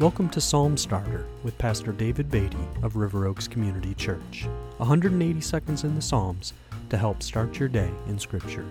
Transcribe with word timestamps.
Welcome 0.00 0.28
to 0.28 0.40
Psalm 0.40 0.76
Starter 0.76 1.26
with 1.42 1.58
Pastor 1.58 1.90
David 1.90 2.30
Beatty 2.30 2.56
of 2.84 2.94
River 2.94 3.26
Oaks 3.26 3.48
Community 3.48 3.94
Church. 3.94 4.46
180 4.76 5.40
seconds 5.40 5.82
in 5.82 5.96
the 5.96 6.00
Psalms 6.00 6.52
to 6.90 6.96
help 6.96 7.20
start 7.20 7.58
your 7.58 7.68
day 7.68 7.90
in 8.06 8.16
Scripture. 8.16 8.64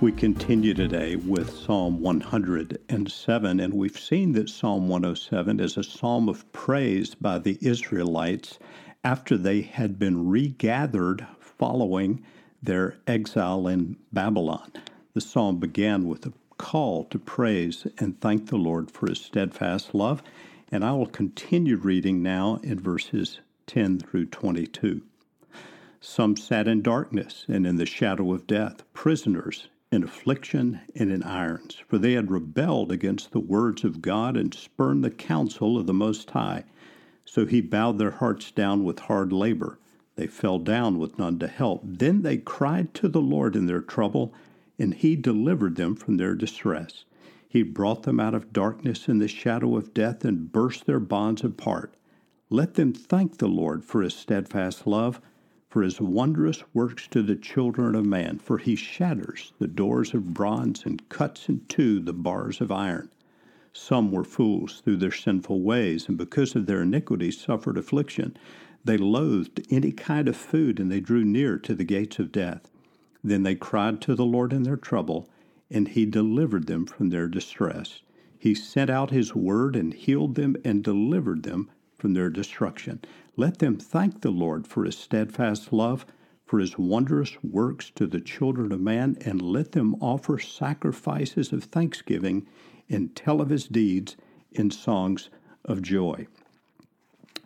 We 0.00 0.10
continue 0.10 0.74
today 0.74 1.14
with 1.14 1.56
Psalm 1.56 2.00
107, 2.00 3.60
and 3.60 3.72
we've 3.74 3.96
seen 3.96 4.32
that 4.32 4.48
Psalm 4.48 4.88
107 4.88 5.60
is 5.60 5.76
a 5.76 5.84
psalm 5.84 6.28
of 6.28 6.50
praise 6.50 7.14
by 7.14 7.38
the 7.38 7.56
Israelites 7.60 8.58
after 9.04 9.36
they 9.36 9.60
had 9.60 9.96
been 9.96 10.28
regathered 10.28 11.24
following 11.38 12.24
their 12.60 12.96
exile 13.06 13.68
in 13.68 13.96
Babylon. 14.12 14.72
The 15.14 15.20
psalm 15.20 15.58
began 15.58 16.08
with 16.08 16.26
a 16.26 16.32
call 16.58 17.04
to 17.04 17.18
praise 17.18 17.86
and 17.98 18.20
thank 18.20 18.46
the 18.46 18.56
Lord 18.56 18.90
for 18.90 19.08
his 19.08 19.20
steadfast 19.20 19.94
love. 19.94 20.22
And 20.70 20.84
I 20.84 20.92
will 20.92 21.06
continue 21.06 21.76
reading 21.76 22.22
now 22.22 22.60
in 22.62 22.80
verses 22.80 23.40
10 23.66 23.98
through 23.98 24.26
22. 24.26 25.02
Some 26.00 26.36
sat 26.36 26.66
in 26.66 26.82
darkness 26.82 27.44
and 27.48 27.66
in 27.66 27.76
the 27.76 27.86
shadow 27.86 28.32
of 28.32 28.46
death, 28.46 28.82
prisoners 28.92 29.68
in 29.92 30.02
affliction 30.02 30.80
and 30.96 31.12
in 31.12 31.22
irons, 31.22 31.76
for 31.86 31.98
they 31.98 32.14
had 32.14 32.30
rebelled 32.30 32.90
against 32.90 33.30
the 33.30 33.40
words 33.40 33.84
of 33.84 34.00
God 34.02 34.36
and 34.36 34.54
spurned 34.54 35.04
the 35.04 35.10
counsel 35.10 35.78
of 35.78 35.86
the 35.86 35.94
Most 35.94 36.30
High. 36.30 36.64
So 37.24 37.46
he 37.46 37.60
bowed 37.60 37.98
their 37.98 38.12
hearts 38.12 38.50
down 38.50 38.84
with 38.84 39.00
hard 39.00 39.32
labor. 39.32 39.78
They 40.16 40.26
fell 40.26 40.58
down 40.58 40.98
with 40.98 41.18
none 41.18 41.38
to 41.38 41.46
help. 41.46 41.82
Then 41.84 42.22
they 42.22 42.38
cried 42.38 42.94
to 42.94 43.08
the 43.08 43.20
Lord 43.20 43.54
in 43.54 43.66
their 43.66 43.80
trouble 43.80 44.34
and 44.82 44.94
he 44.94 45.14
delivered 45.14 45.76
them 45.76 45.94
from 45.94 46.16
their 46.16 46.34
distress. 46.34 47.04
He 47.48 47.62
brought 47.62 48.02
them 48.02 48.18
out 48.18 48.34
of 48.34 48.52
darkness 48.52 49.06
in 49.06 49.18
the 49.18 49.28
shadow 49.28 49.76
of 49.76 49.94
death 49.94 50.24
and 50.24 50.50
burst 50.50 50.86
their 50.86 50.98
bonds 50.98 51.44
apart. 51.44 51.94
Let 52.50 52.74
them 52.74 52.92
thank 52.92 53.38
the 53.38 53.46
Lord 53.46 53.84
for 53.84 54.02
his 54.02 54.14
steadfast 54.14 54.84
love, 54.84 55.20
for 55.68 55.82
his 55.82 56.00
wondrous 56.00 56.64
works 56.74 57.06
to 57.12 57.22
the 57.22 57.36
children 57.36 57.94
of 57.94 58.04
man, 58.04 58.40
for 58.40 58.58
he 58.58 58.74
shatters 58.74 59.52
the 59.60 59.68
doors 59.68 60.14
of 60.14 60.34
bronze 60.34 60.84
and 60.84 61.08
cuts 61.08 61.48
in 61.48 61.64
two 61.68 62.00
the 62.00 62.12
bars 62.12 62.60
of 62.60 62.72
iron. 62.72 63.08
Some 63.72 64.10
were 64.10 64.24
fools 64.24 64.82
through 64.84 64.96
their 64.96 65.12
sinful 65.12 65.62
ways, 65.62 66.08
and 66.08 66.18
because 66.18 66.56
of 66.56 66.66
their 66.66 66.82
iniquities 66.82 67.40
suffered 67.40 67.78
affliction. 67.78 68.36
They 68.84 68.96
loathed 68.96 69.64
any 69.70 69.92
kind 69.92 70.26
of 70.26 70.36
food, 70.36 70.80
and 70.80 70.90
they 70.90 71.00
drew 71.00 71.24
near 71.24 71.56
to 71.60 71.72
the 71.76 71.84
gates 71.84 72.18
of 72.18 72.32
death. 72.32 72.68
Then 73.24 73.42
they 73.42 73.54
cried 73.54 74.00
to 74.02 74.14
the 74.14 74.24
Lord 74.24 74.52
in 74.52 74.64
their 74.64 74.76
trouble, 74.76 75.28
and 75.70 75.88
he 75.88 76.06
delivered 76.06 76.66
them 76.66 76.86
from 76.86 77.10
their 77.10 77.28
distress. 77.28 78.00
He 78.38 78.54
sent 78.54 78.90
out 78.90 79.10
his 79.10 79.34
word 79.34 79.76
and 79.76 79.94
healed 79.94 80.34
them 80.34 80.56
and 80.64 80.82
delivered 80.82 81.44
them 81.44 81.70
from 81.96 82.14
their 82.14 82.30
destruction. 82.30 83.00
Let 83.36 83.60
them 83.60 83.76
thank 83.76 84.20
the 84.20 84.30
Lord 84.32 84.66
for 84.66 84.84
his 84.84 84.98
steadfast 84.98 85.72
love, 85.72 86.04
for 86.44 86.58
his 86.58 86.76
wondrous 86.76 87.36
works 87.44 87.90
to 87.94 88.06
the 88.06 88.20
children 88.20 88.72
of 88.72 88.80
man, 88.80 89.16
and 89.20 89.40
let 89.40 89.72
them 89.72 89.94
offer 90.00 90.38
sacrifices 90.38 91.52
of 91.52 91.64
thanksgiving 91.64 92.46
and 92.88 93.14
tell 93.14 93.40
of 93.40 93.50
his 93.50 93.68
deeds 93.68 94.16
in 94.50 94.70
songs 94.70 95.30
of 95.64 95.80
joy. 95.80 96.26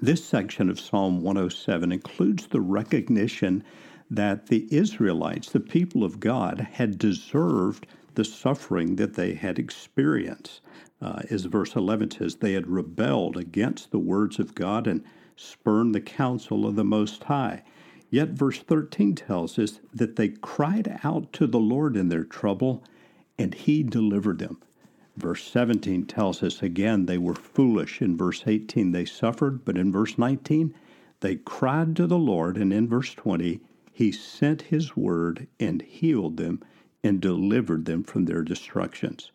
This 0.00 0.24
section 0.24 0.70
of 0.70 0.80
Psalm 0.80 1.22
107 1.22 1.90
includes 1.90 2.46
the 2.46 2.60
recognition 2.60 3.64
that 4.10 4.46
the 4.46 4.68
Israelites, 4.70 5.50
the 5.50 5.60
people 5.60 6.04
of 6.04 6.20
God, 6.20 6.60
had 6.72 6.98
deserved 6.98 7.86
the 8.14 8.24
suffering 8.24 8.96
that 8.96 9.14
they 9.14 9.34
had 9.34 9.58
experienced. 9.58 10.60
Uh, 11.00 11.22
as 11.30 11.44
verse 11.44 11.74
11 11.74 12.12
says, 12.12 12.36
they 12.36 12.52
had 12.52 12.66
rebelled 12.66 13.36
against 13.36 13.90
the 13.90 13.98
words 13.98 14.38
of 14.38 14.54
God 14.54 14.86
and 14.86 15.02
spurned 15.36 15.94
the 15.94 16.00
counsel 16.00 16.66
of 16.66 16.76
the 16.76 16.84
Most 16.84 17.24
High. 17.24 17.62
Yet 18.10 18.30
verse 18.30 18.60
13 18.60 19.14
tells 19.16 19.58
us 19.58 19.80
that 19.92 20.16
they 20.16 20.28
cried 20.28 21.00
out 21.02 21.32
to 21.32 21.46
the 21.46 21.58
Lord 21.58 21.96
in 21.96 22.08
their 22.08 22.24
trouble, 22.24 22.84
and 23.38 23.54
he 23.54 23.82
delivered 23.82 24.38
them. 24.38 24.58
Verse 25.16 25.44
17 25.44 26.06
tells 26.06 26.42
us 26.42 26.62
again 26.62 27.06
they 27.06 27.18
were 27.18 27.34
foolish. 27.34 28.00
In 28.00 28.16
verse 28.16 28.44
18 28.46 28.92
they 28.92 29.04
suffered, 29.04 29.64
but 29.64 29.76
in 29.76 29.90
verse 29.90 30.16
19 30.16 30.74
they 31.20 31.36
cried 31.36 31.96
to 31.96 32.06
the 32.06 32.18
Lord, 32.18 32.56
and 32.56 32.72
in 32.72 32.88
verse 32.88 33.14
20 33.14 33.60
he 33.96 34.10
sent 34.10 34.62
His 34.62 34.96
word 34.96 35.46
and 35.60 35.80
healed 35.80 36.36
them 36.36 36.60
and 37.04 37.20
delivered 37.20 37.84
them 37.84 38.02
from 38.02 38.24
their 38.24 38.42
destructions. 38.42 39.30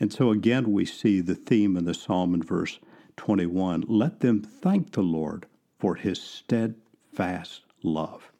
And 0.00 0.10
so 0.10 0.30
again, 0.30 0.72
we 0.72 0.86
see 0.86 1.20
the 1.20 1.34
theme 1.34 1.76
in 1.76 1.84
the 1.84 1.92
psalm 1.92 2.32
in 2.32 2.42
verse 2.42 2.80
21 3.18 3.84
let 3.86 4.20
them 4.20 4.40
thank 4.40 4.92
the 4.92 5.02
Lord 5.02 5.44
for 5.78 5.96
His 5.96 6.18
steadfast 6.18 7.64
love. 7.82 8.32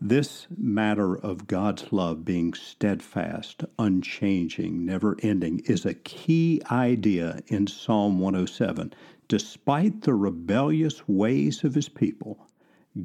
This 0.00 0.48
matter 0.56 1.16
of 1.16 1.46
God's 1.46 1.92
love 1.92 2.24
being 2.24 2.52
steadfast, 2.52 3.64
unchanging, 3.78 4.84
never 4.84 5.16
ending 5.22 5.60
is 5.66 5.86
a 5.86 5.94
key 5.94 6.60
idea 6.72 7.40
in 7.46 7.68
Psalm 7.68 8.18
107. 8.18 8.94
Despite 9.28 10.02
the 10.02 10.14
rebellious 10.14 11.06
ways 11.06 11.62
of 11.62 11.76
his 11.76 11.88
people, 11.88 12.48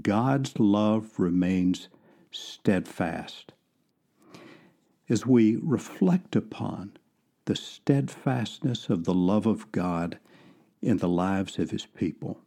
God's 0.01 0.59
love 0.59 1.19
remains 1.19 1.89
steadfast. 2.31 3.53
As 5.07 5.27
we 5.27 5.57
reflect 5.57 6.35
upon 6.35 6.97
the 7.45 7.55
steadfastness 7.55 8.89
of 8.89 9.03
the 9.03 9.13
love 9.13 9.45
of 9.45 9.71
God 9.71 10.17
in 10.81 10.97
the 10.97 11.07
lives 11.07 11.59
of 11.59 11.69
His 11.69 11.85
people, 11.85 12.39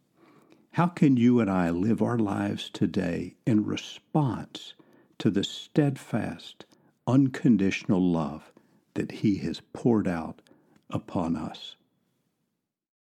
how 0.71 0.87
can 0.87 1.15
you 1.15 1.39
and 1.39 1.49
I 1.49 1.69
live 1.69 2.01
our 2.01 2.19
lives 2.19 2.69
today 2.69 3.35
in 3.45 3.65
response 3.65 4.73
to 5.19 5.29
the 5.29 5.45
steadfast, 5.45 6.65
unconditional 7.07 8.01
love 8.01 8.51
that 8.95 9.11
He 9.13 9.37
has 9.37 9.61
poured 9.71 10.09
out 10.09 10.41
upon 10.89 11.37
us? 11.37 11.77